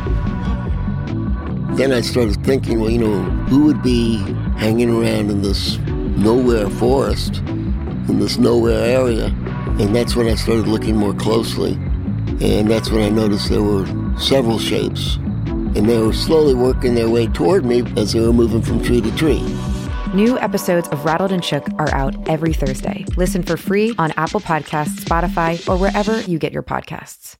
Then 1.75 1.93
I 1.93 2.03
started 2.03 2.45
thinking, 2.45 2.81
well, 2.81 2.91
you 2.91 2.99
know, 2.99 3.23
who 3.49 3.65
would 3.65 3.83
be 3.83 4.19
hanging 4.59 4.91
around 4.91 5.31
in 5.31 5.43
this 5.43 5.79
nowhere 5.79 6.69
forest, 6.69 7.39
in 7.39 8.19
this 8.21 8.37
nowhere 8.39 8.85
area? 8.85 9.27
And 9.81 9.97
that's 9.97 10.15
when 10.15 10.29
I 10.29 10.35
started 10.37 10.69
looking 10.69 10.97
more 10.97 11.15
closely. 11.15 11.73
And 12.41 12.71
that's 12.71 12.91
when 12.91 13.03
I 13.03 13.09
noticed 13.09 13.49
there 13.49 13.63
were 13.63 13.87
several 14.19 14.59
shapes. 14.59 15.17
And 15.77 15.89
they 15.89 15.99
were 15.99 16.13
slowly 16.13 16.55
working 16.55 16.95
their 16.95 17.09
way 17.09 17.27
toward 17.27 17.65
me 17.65 17.83
as 17.97 18.13
they 18.13 18.21
were 18.21 18.33
moving 18.33 18.63
from 18.63 18.83
tree 18.83 19.01
to 19.01 19.17
tree. 19.17 19.43
New 20.15 20.39
episodes 20.39 20.89
of 20.89 21.05
Rattled 21.05 21.33
and 21.33 21.45
Shook 21.45 21.69
are 21.79 21.93
out 21.93 22.15
every 22.29 22.53
Thursday. 22.53 23.05
Listen 23.17 23.43
for 23.43 23.57
free 23.57 23.95
on 23.99 24.13
Apple 24.17 24.41
Podcasts, 24.41 25.01
Spotify, 25.01 25.69
or 25.69 25.77
wherever 25.77 26.21
you 26.23 26.39
get 26.39 26.53
your 26.53 26.63
podcasts. 26.63 27.37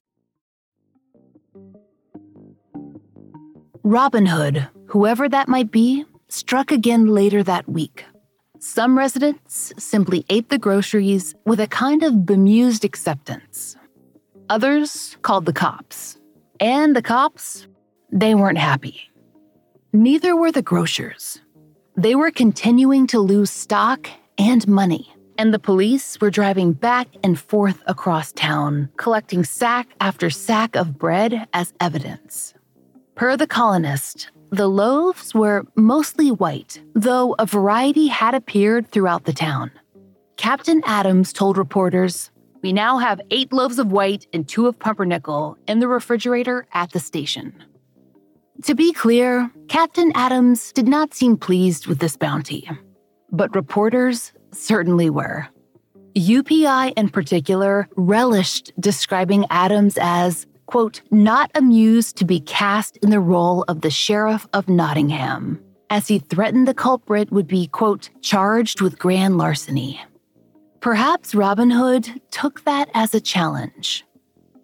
Robin 3.83 4.25
Hood, 4.25 4.67
whoever 4.87 5.29
that 5.29 5.47
might 5.47 5.71
be, 5.71 6.03
struck 6.27 6.71
again 6.71 7.05
later 7.05 7.43
that 7.43 7.69
week. 7.69 8.03
Some 8.59 8.97
residents 8.97 9.71
simply 9.77 10.25
ate 10.27 10.49
the 10.49 10.57
groceries 10.57 11.35
with 11.45 11.59
a 11.59 11.67
kind 11.67 12.01
of 12.03 12.25
bemused 12.25 12.83
acceptance. 12.83 13.77
Others 14.49 15.17
called 15.21 15.45
the 15.45 15.53
cops. 15.53 16.17
And 16.59 16.95
the 16.95 17.01
cops, 17.01 17.67
they 18.11 18.33
weren't 18.35 18.57
happy. 18.57 19.11
Neither 19.91 20.35
were 20.35 20.51
the 20.51 20.61
grocers. 20.61 21.41
They 21.97 22.15
were 22.15 22.31
continuing 22.31 23.07
to 23.07 23.19
lose 23.19 23.49
stock 23.49 24.09
and 24.37 24.67
money, 24.67 25.13
and 25.37 25.53
the 25.53 25.59
police 25.59 26.19
were 26.19 26.29
driving 26.29 26.73
back 26.73 27.07
and 27.23 27.39
forth 27.39 27.81
across 27.87 28.31
town, 28.33 28.89
collecting 28.97 29.43
sack 29.43 29.87
after 29.99 30.29
sack 30.29 30.75
of 30.75 30.97
bread 30.97 31.47
as 31.53 31.73
evidence. 31.79 32.53
Per 33.15 33.37
the 33.37 33.47
colonist, 33.47 34.29
the 34.49 34.67
loaves 34.67 35.33
were 35.33 35.65
mostly 35.75 36.31
white, 36.31 36.81
though 36.93 37.35
a 37.39 37.45
variety 37.45 38.07
had 38.07 38.33
appeared 38.33 38.89
throughout 38.91 39.23
the 39.25 39.33
town. 39.33 39.71
Captain 40.37 40.81
Adams 40.85 41.31
told 41.31 41.57
reporters, 41.57 42.29
We 42.65 42.73
now 42.73 42.97
have 42.97 43.21
eight 43.29 43.53
loaves 43.53 43.77
of 43.77 43.91
white 43.91 44.25
and 44.33 44.49
two 44.49 44.65
of 44.65 44.79
pumpernickel 44.79 45.55
in 45.67 45.77
the 45.77 45.87
refrigerator 45.87 46.65
at 46.73 46.93
the 46.93 46.99
station. 46.99 47.53
To 48.63 48.73
be 48.73 48.91
clear, 48.91 49.51
Captain 49.67 50.11
Adams 50.15 50.71
did 50.71 50.87
not 50.87 51.13
seem 51.13 51.37
pleased 51.37 51.85
with 51.85 51.99
this 51.99 52.17
bounty, 52.17 52.67
but 53.31 53.53
reporters 53.53 54.31
certainly 54.51 55.11
were. 55.11 55.47
UPI 56.15 56.93
in 56.97 57.09
particular 57.09 57.87
relished 57.97 58.71
describing 58.79 59.45
Adams 59.51 59.95
as, 60.01 60.47
quote, 60.65 61.03
not 61.11 61.51
amused 61.53 62.15
to 62.17 62.25
be 62.25 62.39
cast 62.39 62.97
in 62.97 63.11
the 63.11 63.19
role 63.19 63.63
of 63.67 63.81
the 63.81 63.91
Sheriff 63.91 64.47
of 64.53 64.67
Nottingham, 64.67 65.63
as 65.91 66.07
he 66.07 66.17
threatened 66.17 66.67
the 66.67 66.73
culprit 66.73 67.31
would 67.31 67.47
be, 67.47 67.67
quote, 67.67 68.09
charged 68.21 68.81
with 68.81 68.97
grand 68.97 69.37
larceny. 69.37 70.01
Perhaps 70.85 71.33
Robin 71.33 71.71
Hood 71.71 72.21
took 72.29 72.63
that 72.65 72.91
as 72.93 73.15
a 73.15 73.19
challenge. 73.19 74.05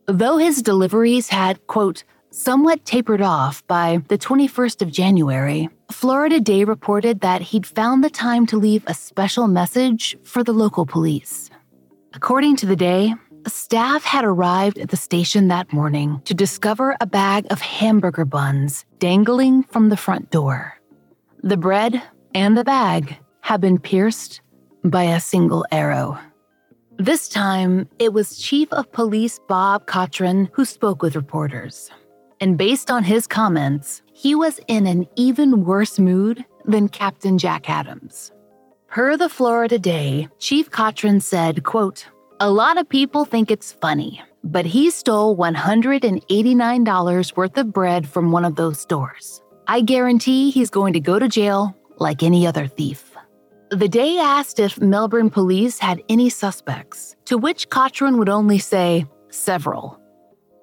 Though 0.06 0.38
his 0.38 0.62
deliveries 0.62 1.30
had, 1.30 1.66
quote, 1.66 2.04
Somewhat 2.30 2.86
tapered 2.86 3.24
off 3.24 3.66
by 3.66 4.04
the 4.08 4.20
21st 4.20 4.84
of 4.84 4.92
January, 4.92 5.68
Florida 5.92 6.40
Day 6.40 6.64
reported 6.64 7.22
that 7.22 7.42
he'd 7.42 7.66
found 7.66 8.04
the 8.04 8.10
time 8.12 8.46
to 8.46 8.58
leave 8.58 8.84
a 8.86 8.94
special 8.94 9.48
message 9.48 10.16
for 10.24 10.44
the 10.44 10.54
local 10.54 10.86
police. 10.86 11.50
According 12.14 12.56
to 12.58 12.68
the 12.68 12.76
day, 12.76 13.16
staff 13.48 14.04
had 14.04 14.24
arrived 14.24 14.78
at 14.78 14.90
the 14.90 14.98
station 14.98 15.48
that 15.48 15.74
morning 15.74 16.22
to 16.26 16.36
discover 16.36 16.96
a 17.02 17.08
bag 17.08 17.48
of 17.50 17.62
hamburger 17.62 18.26
buns 18.26 18.86
dangling 19.00 19.64
from 19.64 19.90
the 19.90 19.98
front 19.98 20.30
door. 20.30 20.80
The 21.42 21.58
bread 21.58 22.00
and 22.36 22.56
the 22.56 22.64
bag 22.64 23.18
had 23.40 23.60
been 23.60 23.80
pierced 23.80 24.42
by 24.84 25.04
a 25.04 25.20
single 25.20 25.66
arrow. 25.72 26.18
This 26.98 27.28
time, 27.28 27.88
it 28.00 28.14
was 28.14 28.38
Chief 28.38 28.72
of 28.74 28.92
Police 28.92 29.40
Bob 29.48 29.88
Cochran 29.88 30.50
who 30.54 30.66
spoke 30.66 31.02
with 31.02 31.16
reporters. 31.16 31.90
And 32.40 32.58
based 32.58 32.92
on 32.92 33.04
his 33.04 33.28
comments, 33.28 34.02
he 34.14 34.36
was 34.36 34.60
in 34.68 34.88
an 34.88 35.08
even 35.16 35.64
worse 35.64 36.00
mood 36.00 36.44
than 36.66 36.90
Captain 36.90 37.38
Jack 37.38 37.70
Adams. 37.70 38.32
Per 38.88 39.16
the 39.16 39.30
Florida 39.30 39.80
Day, 39.80 40.28
Chief 40.40 40.70
Cochran 40.70 41.22
said, 41.22 41.64
quote, 41.64 42.08
a 42.40 42.52
lot 42.52 42.78
of 42.78 42.90
people 42.90 43.26
think 43.26 43.52
it's 43.52 43.72
funny, 43.72 44.22
but 44.44 44.66
he 44.66 44.90
stole 44.90 45.38
$189 45.38 47.38
worth 47.38 47.58
of 47.58 47.72
bread 47.72 48.08
from 48.08 48.32
one 48.32 48.44
of 48.44 48.56
those 48.56 48.80
stores. 48.80 49.42
I 49.68 49.82
guarantee 49.82 50.50
he's 50.50 50.70
going 50.70 50.94
to 50.94 51.00
go 51.00 51.20
to 51.20 51.28
jail 51.28 51.76
like 52.00 52.24
any 52.24 52.48
other 52.48 52.68
thief. 52.68 53.11
The 53.72 53.88
day 53.88 54.18
asked 54.18 54.60
if 54.60 54.82
Melbourne 54.82 55.30
police 55.30 55.80
had 55.80 56.04
any 56.10 56.30
suspects, 56.30 57.16
to 57.24 57.38
which 57.38 57.70
Cochran 57.70 58.18
would 58.18 58.28
only 58.28 58.60
say, 58.60 59.06
several. 59.30 59.98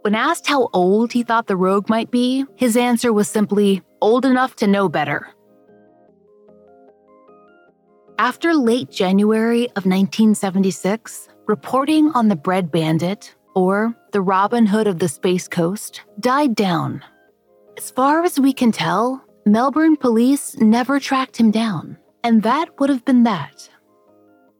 When 0.02 0.14
asked 0.14 0.46
how 0.46 0.68
old 0.74 1.14
he 1.14 1.22
thought 1.22 1.46
the 1.46 1.56
rogue 1.56 1.88
might 1.88 2.10
be, 2.10 2.44
his 2.56 2.76
answer 2.76 3.10
was 3.10 3.26
simply, 3.26 3.80
old 4.02 4.26
enough 4.26 4.56
to 4.56 4.66
know 4.66 4.90
better. 4.90 5.26
After 8.18 8.52
late 8.52 8.90
January 8.90 9.68
of 9.68 9.86
1976, 9.86 11.30
reporting 11.46 12.10
on 12.10 12.28
the 12.28 12.36
Bread 12.36 12.70
Bandit, 12.70 13.34
or 13.54 13.94
the 14.12 14.20
Robin 14.20 14.66
Hood 14.66 14.86
of 14.86 14.98
the 14.98 15.08
Space 15.08 15.48
Coast, 15.48 16.02
died 16.20 16.54
down. 16.54 17.02
As 17.78 17.90
far 17.90 18.22
as 18.22 18.38
we 18.38 18.52
can 18.52 18.70
tell, 18.70 19.24
Melbourne 19.46 19.96
police 19.96 20.58
never 20.58 21.00
tracked 21.00 21.38
him 21.38 21.50
down, 21.50 21.96
and 22.24 22.42
that 22.42 22.78
would 22.78 22.90
have 22.90 23.04
been 23.04 23.24
that. 23.24 23.68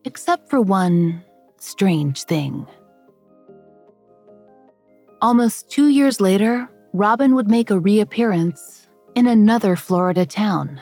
Except 0.04 0.48
for 0.48 0.60
one 0.60 1.24
strange 1.58 2.24
thing. 2.24 2.66
Almost 5.20 5.70
two 5.70 5.88
years 5.88 6.20
later, 6.20 6.68
Robin 6.92 7.34
would 7.34 7.48
make 7.48 7.70
a 7.70 7.78
reappearance 7.78 8.88
in 9.14 9.26
another 9.26 9.74
Florida 9.74 10.24
town. 10.24 10.80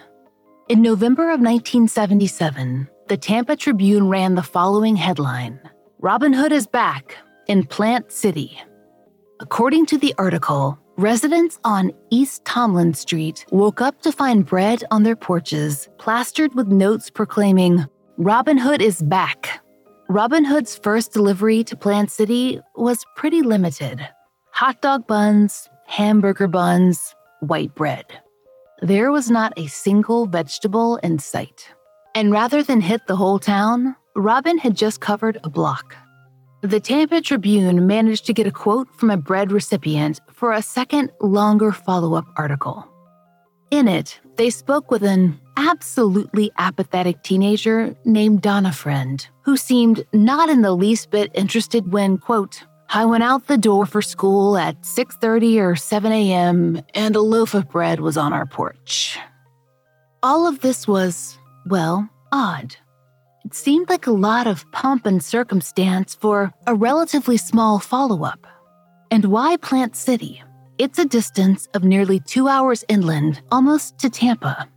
In 0.68 0.83
November 0.83 1.25
of 1.25 1.40
1977, 1.40 2.88
the 3.09 3.16
Tampa 3.16 3.56
Tribune 3.56 4.09
ran 4.09 4.35
the 4.35 4.42
following 4.42 4.97
headline 4.97 5.61
Robin 6.00 6.33
Hood 6.33 6.52
is 6.52 6.66
back 6.66 7.16
in 7.47 7.64
Plant 7.64 8.12
City. 8.12 8.61
According 9.40 9.87
to 9.87 9.99
the 9.99 10.14
article, 10.18 10.78
residents 10.97 11.59
on 11.65 11.93
East 12.11 12.45
Tomlin 12.45 12.95
Street 12.95 13.45
woke 13.50 13.81
up 13.81 14.00
to 14.03 14.12
find 14.12 14.47
bread 14.47 14.83
on 14.91 15.03
their 15.03 15.17
porches 15.17 15.88
plastered 15.99 16.55
with 16.55 16.69
notes 16.69 17.11
proclaiming, 17.11 17.85
Robin 18.17 18.57
Hood 18.57 18.81
is 18.81 19.03
back. 19.03 19.61
Robin 20.09 20.45
Hood's 20.45 20.79
first 20.79 21.12
delivery 21.12 21.65
to 21.65 21.76
Plant 21.76 22.11
City 22.11 22.61
was 22.75 23.05
pretty 23.17 23.43
limited 23.43 24.07
hot 24.50 24.81
dog 24.81 25.07
buns, 25.07 25.69
hamburger 25.87 26.49
buns, 26.49 27.15
white 27.41 27.75
bread. 27.75 28.07
There 28.81 29.12
was 29.12 29.31
not 29.31 29.53
a 29.59 29.67
single 29.67 30.26
vegetable 30.26 30.97
in 30.97 31.19
sight. 31.19 31.69
And 32.15 32.33
rather 32.33 32.62
than 32.62 32.81
hit 32.81 33.07
the 33.07 33.17
whole 33.17 33.38
town, 33.38 33.95
Robin 34.15 34.57
had 34.57 34.75
just 34.75 35.03
covered 35.03 35.38
a 35.45 35.50
block. 35.50 35.95
The 36.63 36.81
Tampa 36.81 37.21
Tribune 37.21 37.87
managed 37.87 38.27
to 38.27 38.33
get 38.33 38.47
a 38.47 38.51
quote 38.51 38.89
from 38.97 39.11
a 39.11 39.17
bread 39.17 39.53
recipient 39.53 40.21
for 40.33 40.53
a 40.53 40.63
second, 40.63 41.13
longer 41.21 41.71
follow 41.71 42.15
up 42.15 42.25
article. 42.37 42.89
In 43.71 43.89
it, 43.89 44.19
they 44.37 44.49
spoke 44.49 44.91
with 44.91 45.03
an 45.03 45.39
absolutely 45.59 46.51
apathetic 46.57 47.23
teenager 47.23 47.95
named 48.05 48.41
Donna 48.41 48.73
Friend, 48.73 49.27
who 49.43 49.57
seemed 49.57 50.05
not 50.13 50.49
in 50.49 50.63
the 50.63 50.75
least 50.75 51.11
bit 51.11 51.31
interested 51.35 51.93
when, 51.93 52.17
quote, 52.17 52.63
I 52.89 53.05
went 53.05 53.25
out 53.25 53.49
the 53.49 53.59
door 53.59 53.85
for 53.85 54.01
school 54.01 54.57
at 54.57 54.81
6:30 54.83 55.61
or 55.61 55.77
7 55.77 56.11
a.m. 56.11 56.81
and 56.95 57.17
a 57.17 57.21
loaf 57.21 57.53
of 57.53 57.69
bread 57.69 58.01
was 58.01 58.17
on 58.17 58.33
our 58.33 58.47
porch. 58.47 59.19
All 60.23 60.47
of 60.47 60.61
this 60.61 60.89
was, 60.89 61.39
well, 61.67 62.09
odd. 62.33 62.77
It 63.47 63.55
seemed 63.55 63.88
like 63.88 64.09
a 64.09 64.11
lot 64.11 64.49
of 64.49 64.69
pomp 64.73 65.07
and 65.07 65.23
circumstance 65.23 66.17
for 66.17 66.53
a 66.67 66.75
relatively 66.75 67.37
small 67.37 67.79
follow-up. 67.79 68.45
And 69.12 69.26
why 69.26 69.57
Plant 69.57 69.95
City? 69.95 70.43
It's 70.79 70.99
a 70.99 71.05
distance 71.05 71.69
of 71.73 71.85
nearly 71.85 72.19
2 72.19 72.49
hours 72.49 72.85
inland, 72.88 73.41
almost 73.53 73.99
to 74.00 74.11
Tampa. 74.11 74.69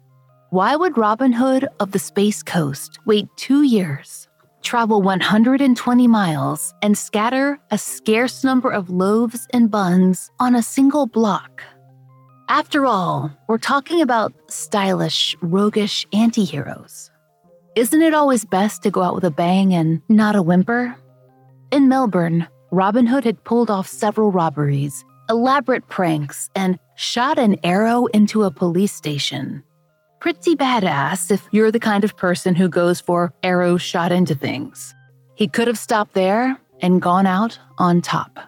Why 0.52 0.76
would 0.76 1.00
Robin 1.00 1.34
Hood 1.34 1.67
of 1.80 1.93
the 1.93 1.98
Space 1.98 2.43
Coast 2.43 3.00
wait 3.08 3.26
2 3.38 3.63
years 3.63 4.28
travel 4.62 5.02
120 5.02 6.08
miles, 6.08 6.76
and 6.84 6.96
scatter 6.96 7.58
a 7.72 7.78
scarce 7.78 8.43
number 8.43 8.70
of 8.70 8.91
loaves 8.91 9.48
and 9.52 9.72
buns 9.72 10.30
on 10.39 10.54
a 10.54 10.62
single 10.62 11.08
block. 11.08 11.63
After 12.50 12.86
all, 12.86 13.32
we're 13.48 13.58
talking 13.58 14.02
about 14.02 14.34
stylish, 14.48 15.36
roguish 15.41 16.06
anti 16.13 16.43
heroes. 16.43 17.10
Isn't 17.75 18.01
it 18.01 18.13
always 18.13 18.45
best 18.45 18.84
to 18.84 18.91
go 18.91 19.01
out 19.01 19.15
with 19.15 19.23
a 19.23 19.32
bang 19.32 19.73
and 19.73 20.01
not 20.10 20.36
a 20.36 20.41
whimper? 20.41 20.95
In 21.71 21.88
Melbourne, 21.88 22.47
Robin 22.71 23.05
Hood 23.05 23.23
had 23.23 23.43
pulled 23.43 23.69
off 23.69 23.88
several 23.88 24.32
robberies, 24.32 25.05
elaborate 25.29 25.88
pranks, 25.88 26.49
and 26.55 26.79
shot 26.95 27.39
an 27.39 27.58
arrow 27.63 28.08
into 28.08 28.43
a 28.43 28.51
police 28.51 28.93
station 28.93 29.63
pretty 30.19 30.55
badass 30.55 31.32
if 31.32 31.47
you're 31.51 31.71
the 31.71 31.79
kind 31.79 32.03
of 32.03 32.17
person 32.17 32.55
who 32.55 32.67
goes 32.67 32.99
for 32.99 33.34
arrows 33.43 33.82
shot 33.82 34.12
into 34.12 34.36
things. 34.36 34.93
He 35.36 35.47
could 35.47 35.67
have 35.67 35.77
stopped 35.77 36.13
there 36.13 36.58
and 36.82 37.01
gone 37.01 37.25
out 37.25 37.58
on 37.77 38.01
top. 38.01 38.39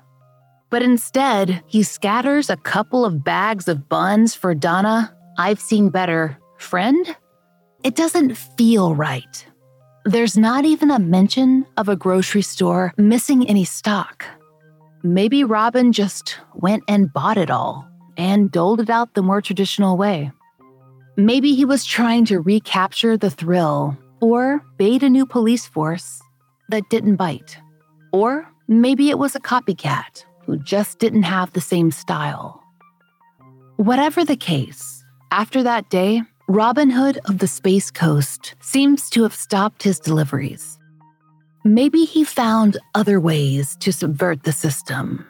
But 0.69 0.81
instead, 0.81 1.63
he 1.67 1.83
scatters 1.83 2.49
a 2.49 2.57
couple 2.57 3.05
of 3.05 3.23
bags 3.23 3.67
of 3.67 3.89
buns 3.89 4.35
for 4.35 4.53
Donna, 4.53 5.15
I've 5.37 5.59
seen 5.59 5.89
better, 5.89 6.37
friend? 6.57 7.15
It 7.83 7.95
doesn't 7.95 8.35
feel 8.35 8.93
right. 8.93 9.45
There's 10.05 10.37
not 10.37 10.65
even 10.65 10.91
a 10.91 10.99
mention 10.99 11.65
of 11.77 11.89
a 11.89 11.95
grocery 11.95 12.43
store 12.43 12.93
missing 12.97 13.47
any 13.47 13.65
stock. 13.65 14.25
Maybe 15.03 15.43
Robin 15.43 15.91
just 15.91 16.37
went 16.53 16.83
and 16.87 17.11
bought 17.11 17.37
it 17.37 17.49
all 17.49 17.87
and 18.17 18.51
doled 18.51 18.81
it 18.81 18.89
out 18.91 19.15
the 19.15 19.23
more 19.23 19.41
traditional 19.41 19.97
way. 19.97 20.31
Maybe 21.17 21.55
he 21.55 21.65
was 21.65 21.83
trying 21.83 22.25
to 22.25 22.39
recapture 22.39 23.17
the 23.17 23.31
thrill 23.31 23.97
or 24.21 24.63
bait 24.77 25.01
a 25.01 25.09
new 25.09 25.25
police 25.25 25.65
force 25.65 26.21
that 26.69 26.89
didn't 26.89 27.15
bite. 27.15 27.57
Or 28.13 28.47
maybe 28.67 29.09
it 29.09 29.17
was 29.17 29.35
a 29.35 29.39
copycat 29.39 30.23
who 30.45 30.57
just 30.57 30.99
didn't 30.99 31.23
have 31.23 31.53
the 31.53 31.61
same 31.61 31.89
style. 31.89 32.61
Whatever 33.77 34.23
the 34.23 34.37
case, 34.37 35.03
after 35.31 35.63
that 35.63 35.89
day, 35.89 36.21
Robin 36.53 36.89
Hood 36.89 37.17
of 37.29 37.37
the 37.37 37.47
Space 37.47 37.89
Coast 37.89 38.55
seems 38.59 39.09
to 39.11 39.23
have 39.23 39.33
stopped 39.33 39.83
his 39.83 40.01
deliveries. 40.01 40.77
Maybe 41.63 42.03
he 42.03 42.25
found 42.25 42.75
other 42.93 43.21
ways 43.21 43.77
to 43.77 43.93
subvert 43.93 44.43
the 44.43 44.51
system. 44.51 45.25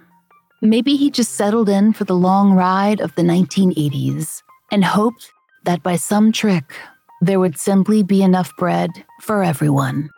Maybe 0.63 0.95
he 0.95 1.11
just 1.11 1.33
settled 1.33 1.69
in 1.69 1.93
for 1.93 2.05
the 2.05 2.15
long 2.15 2.53
ride 2.53 3.01
of 3.01 3.13
the 3.13 3.21
1980s 3.21 4.41
and 4.71 4.83
hoped 4.83 5.31
that 5.63 5.83
by 5.83 5.95
some 5.95 6.31
trick, 6.31 6.73
there 7.21 7.39
would 7.39 7.59
simply 7.59 8.01
be 8.01 8.23
enough 8.23 8.51
bread 8.57 8.89
for 9.21 9.43
everyone. 9.43 10.09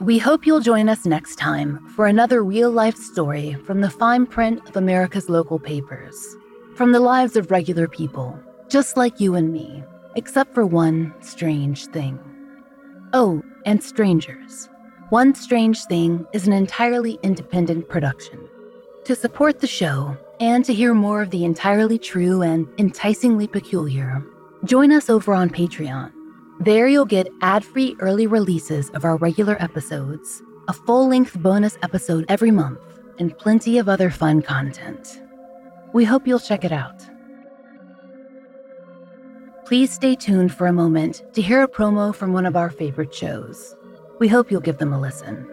We 0.00 0.18
hope 0.18 0.46
you'll 0.46 0.60
join 0.60 0.88
us 0.88 1.06
next 1.06 1.36
time 1.36 1.84
for 1.88 2.06
another 2.06 2.44
real 2.44 2.70
life 2.70 2.96
story 2.96 3.54
from 3.66 3.80
the 3.80 3.90
fine 3.90 4.26
print 4.26 4.68
of 4.68 4.76
America's 4.76 5.28
local 5.28 5.58
papers, 5.58 6.36
from 6.76 6.92
the 6.92 7.00
lives 7.00 7.34
of 7.34 7.50
regular 7.50 7.88
people, 7.88 8.38
just 8.68 8.96
like 8.96 9.18
you 9.18 9.34
and 9.34 9.52
me, 9.52 9.82
except 10.14 10.54
for 10.54 10.64
one 10.64 11.12
strange 11.20 11.86
thing. 11.86 12.16
Oh, 13.12 13.42
and 13.66 13.82
Strangers. 13.82 14.68
One 15.10 15.34
Strange 15.34 15.82
Thing 15.86 16.24
is 16.32 16.46
an 16.46 16.52
entirely 16.52 17.18
independent 17.24 17.88
production. 17.88 18.48
To 19.04 19.16
support 19.16 19.58
the 19.58 19.66
show 19.66 20.16
and 20.38 20.64
to 20.64 20.72
hear 20.72 20.94
more 20.94 21.22
of 21.22 21.30
the 21.30 21.44
entirely 21.44 21.98
true 21.98 22.42
and 22.42 22.68
enticingly 22.78 23.48
peculiar, 23.48 24.22
join 24.64 24.92
us 24.92 25.10
over 25.10 25.34
on 25.34 25.50
Patreon. 25.50 26.12
There 26.60 26.88
you'll 26.88 27.04
get 27.04 27.28
ad 27.40 27.64
free 27.64 27.94
early 28.00 28.26
releases 28.26 28.90
of 28.90 29.04
our 29.04 29.16
regular 29.16 29.56
episodes, 29.62 30.42
a 30.66 30.72
full 30.72 31.08
length 31.08 31.38
bonus 31.38 31.78
episode 31.82 32.24
every 32.28 32.50
month, 32.50 32.80
and 33.20 33.36
plenty 33.38 33.78
of 33.78 33.88
other 33.88 34.10
fun 34.10 34.42
content. 34.42 35.22
We 35.92 36.04
hope 36.04 36.26
you'll 36.26 36.40
check 36.40 36.64
it 36.64 36.72
out. 36.72 37.00
Please 39.66 39.92
stay 39.92 40.16
tuned 40.16 40.52
for 40.52 40.66
a 40.66 40.72
moment 40.72 41.22
to 41.34 41.42
hear 41.42 41.62
a 41.62 41.68
promo 41.68 42.12
from 42.12 42.32
one 42.32 42.44
of 42.44 42.56
our 42.56 42.70
favorite 42.70 43.14
shows. 43.14 43.76
We 44.18 44.26
hope 44.26 44.50
you'll 44.50 44.60
give 44.60 44.78
them 44.78 44.92
a 44.92 45.00
listen. 45.00 45.46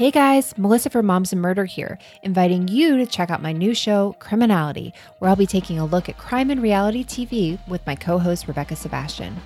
Hey 0.00 0.10
guys, 0.10 0.56
Melissa 0.56 0.88
from 0.88 1.04
Moms 1.04 1.30
and 1.30 1.42
Murder 1.42 1.66
here, 1.66 1.98
inviting 2.22 2.68
you 2.68 2.96
to 2.96 3.04
check 3.04 3.28
out 3.28 3.42
my 3.42 3.52
new 3.52 3.74
show, 3.74 4.16
Criminality, 4.18 4.94
where 5.18 5.28
I'll 5.28 5.36
be 5.36 5.44
taking 5.44 5.78
a 5.78 5.84
look 5.84 6.08
at 6.08 6.16
crime 6.16 6.48
and 6.48 6.62
reality 6.62 7.04
TV 7.04 7.58
with 7.68 7.86
my 7.86 7.96
co 7.96 8.18
host, 8.18 8.48
Rebecca 8.48 8.76
Sebastian. 8.76 9.36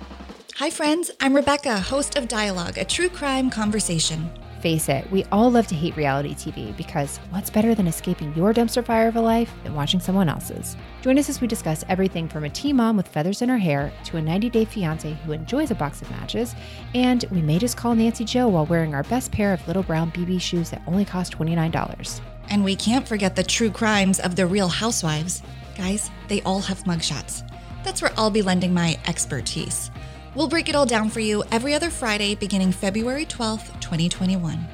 Hi, 0.55 0.69
friends. 0.69 1.11
I'm 1.19 1.35
Rebecca, 1.35 1.81
host 1.81 2.15
of 2.15 2.29
Dialogue, 2.29 2.77
a 2.77 2.85
true 2.85 3.09
crime 3.09 3.49
conversation. 3.49 4.31
Face 4.65 4.89
it, 4.89 5.07
we 5.11 5.25
all 5.25 5.51
love 5.51 5.67
to 5.67 5.75
hate 5.75 5.95
reality 5.95 6.33
TV 6.33 6.75
because 6.75 7.17
what's 7.29 7.51
better 7.51 7.75
than 7.75 7.85
escaping 7.85 8.33
your 8.33 8.51
dumpster 8.51 8.83
fire 8.83 9.07
of 9.07 9.15
a 9.15 9.21
life 9.21 9.53
than 9.63 9.75
watching 9.75 9.99
someone 9.99 10.27
else's? 10.27 10.75
Join 11.03 11.19
us 11.19 11.29
as 11.29 11.39
we 11.39 11.45
discuss 11.45 11.85
everything 11.87 12.27
from 12.27 12.45
a 12.45 12.49
teen 12.49 12.77
mom 12.77 12.97
with 12.97 13.07
feathers 13.07 13.43
in 13.43 13.49
her 13.49 13.59
hair 13.59 13.93
to 14.05 14.17
a 14.17 14.21
90 14.23 14.49
day 14.49 14.65
fiance 14.65 15.13
who 15.23 15.33
enjoys 15.33 15.69
a 15.69 15.75
box 15.75 16.01
of 16.01 16.09
matches, 16.09 16.55
and 16.95 17.25
we 17.29 17.43
may 17.43 17.59
just 17.59 17.77
call 17.77 17.93
Nancy 17.93 18.25
Joe 18.25 18.47
while 18.47 18.65
wearing 18.65 18.95
our 18.95 19.03
best 19.03 19.31
pair 19.31 19.53
of 19.53 19.67
little 19.67 19.83
brown 19.83 20.11
BB 20.11 20.41
shoes 20.41 20.71
that 20.71 20.81
only 20.87 21.05
cost 21.05 21.37
$29. 21.37 22.21
And 22.49 22.63
we 22.63 22.75
can't 22.75 23.07
forget 23.07 23.35
the 23.35 23.43
true 23.43 23.69
crimes 23.69 24.19
of 24.19 24.35
the 24.35 24.47
real 24.47 24.69
housewives. 24.69 25.43
Guys, 25.77 26.09
they 26.27 26.41
all 26.41 26.61
have 26.61 26.85
mugshots. 26.85 27.47
That's 27.83 28.01
where 28.01 28.13
I'll 28.17 28.31
be 28.31 28.41
lending 28.41 28.73
my 28.73 28.97
expertise. 29.05 29.91
We'll 30.35 30.49
break 30.49 30.67
it 30.67 30.75
all 30.75 30.85
down 30.85 31.09
for 31.09 31.21
you 31.21 31.43
every 31.51 31.73
other 31.73 31.89
Friday 31.89 32.35
beginning 32.35 32.73
February 32.73 33.25
12th, 33.25 33.79
2021. 33.79 34.67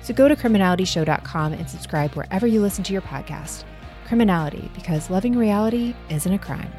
So 0.00 0.14
go 0.14 0.28
to 0.28 0.36
criminalityshow.com 0.36 1.52
and 1.52 1.68
subscribe 1.68 2.14
wherever 2.14 2.46
you 2.46 2.62
listen 2.62 2.84
to 2.84 2.92
your 2.92 3.02
podcast. 3.02 3.64
Criminality, 4.06 4.70
because 4.74 5.10
loving 5.10 5.36
reality 5.36 5.94
isn't 6.08 6.32
a 6.32 6.38
crime. 6.38 6.72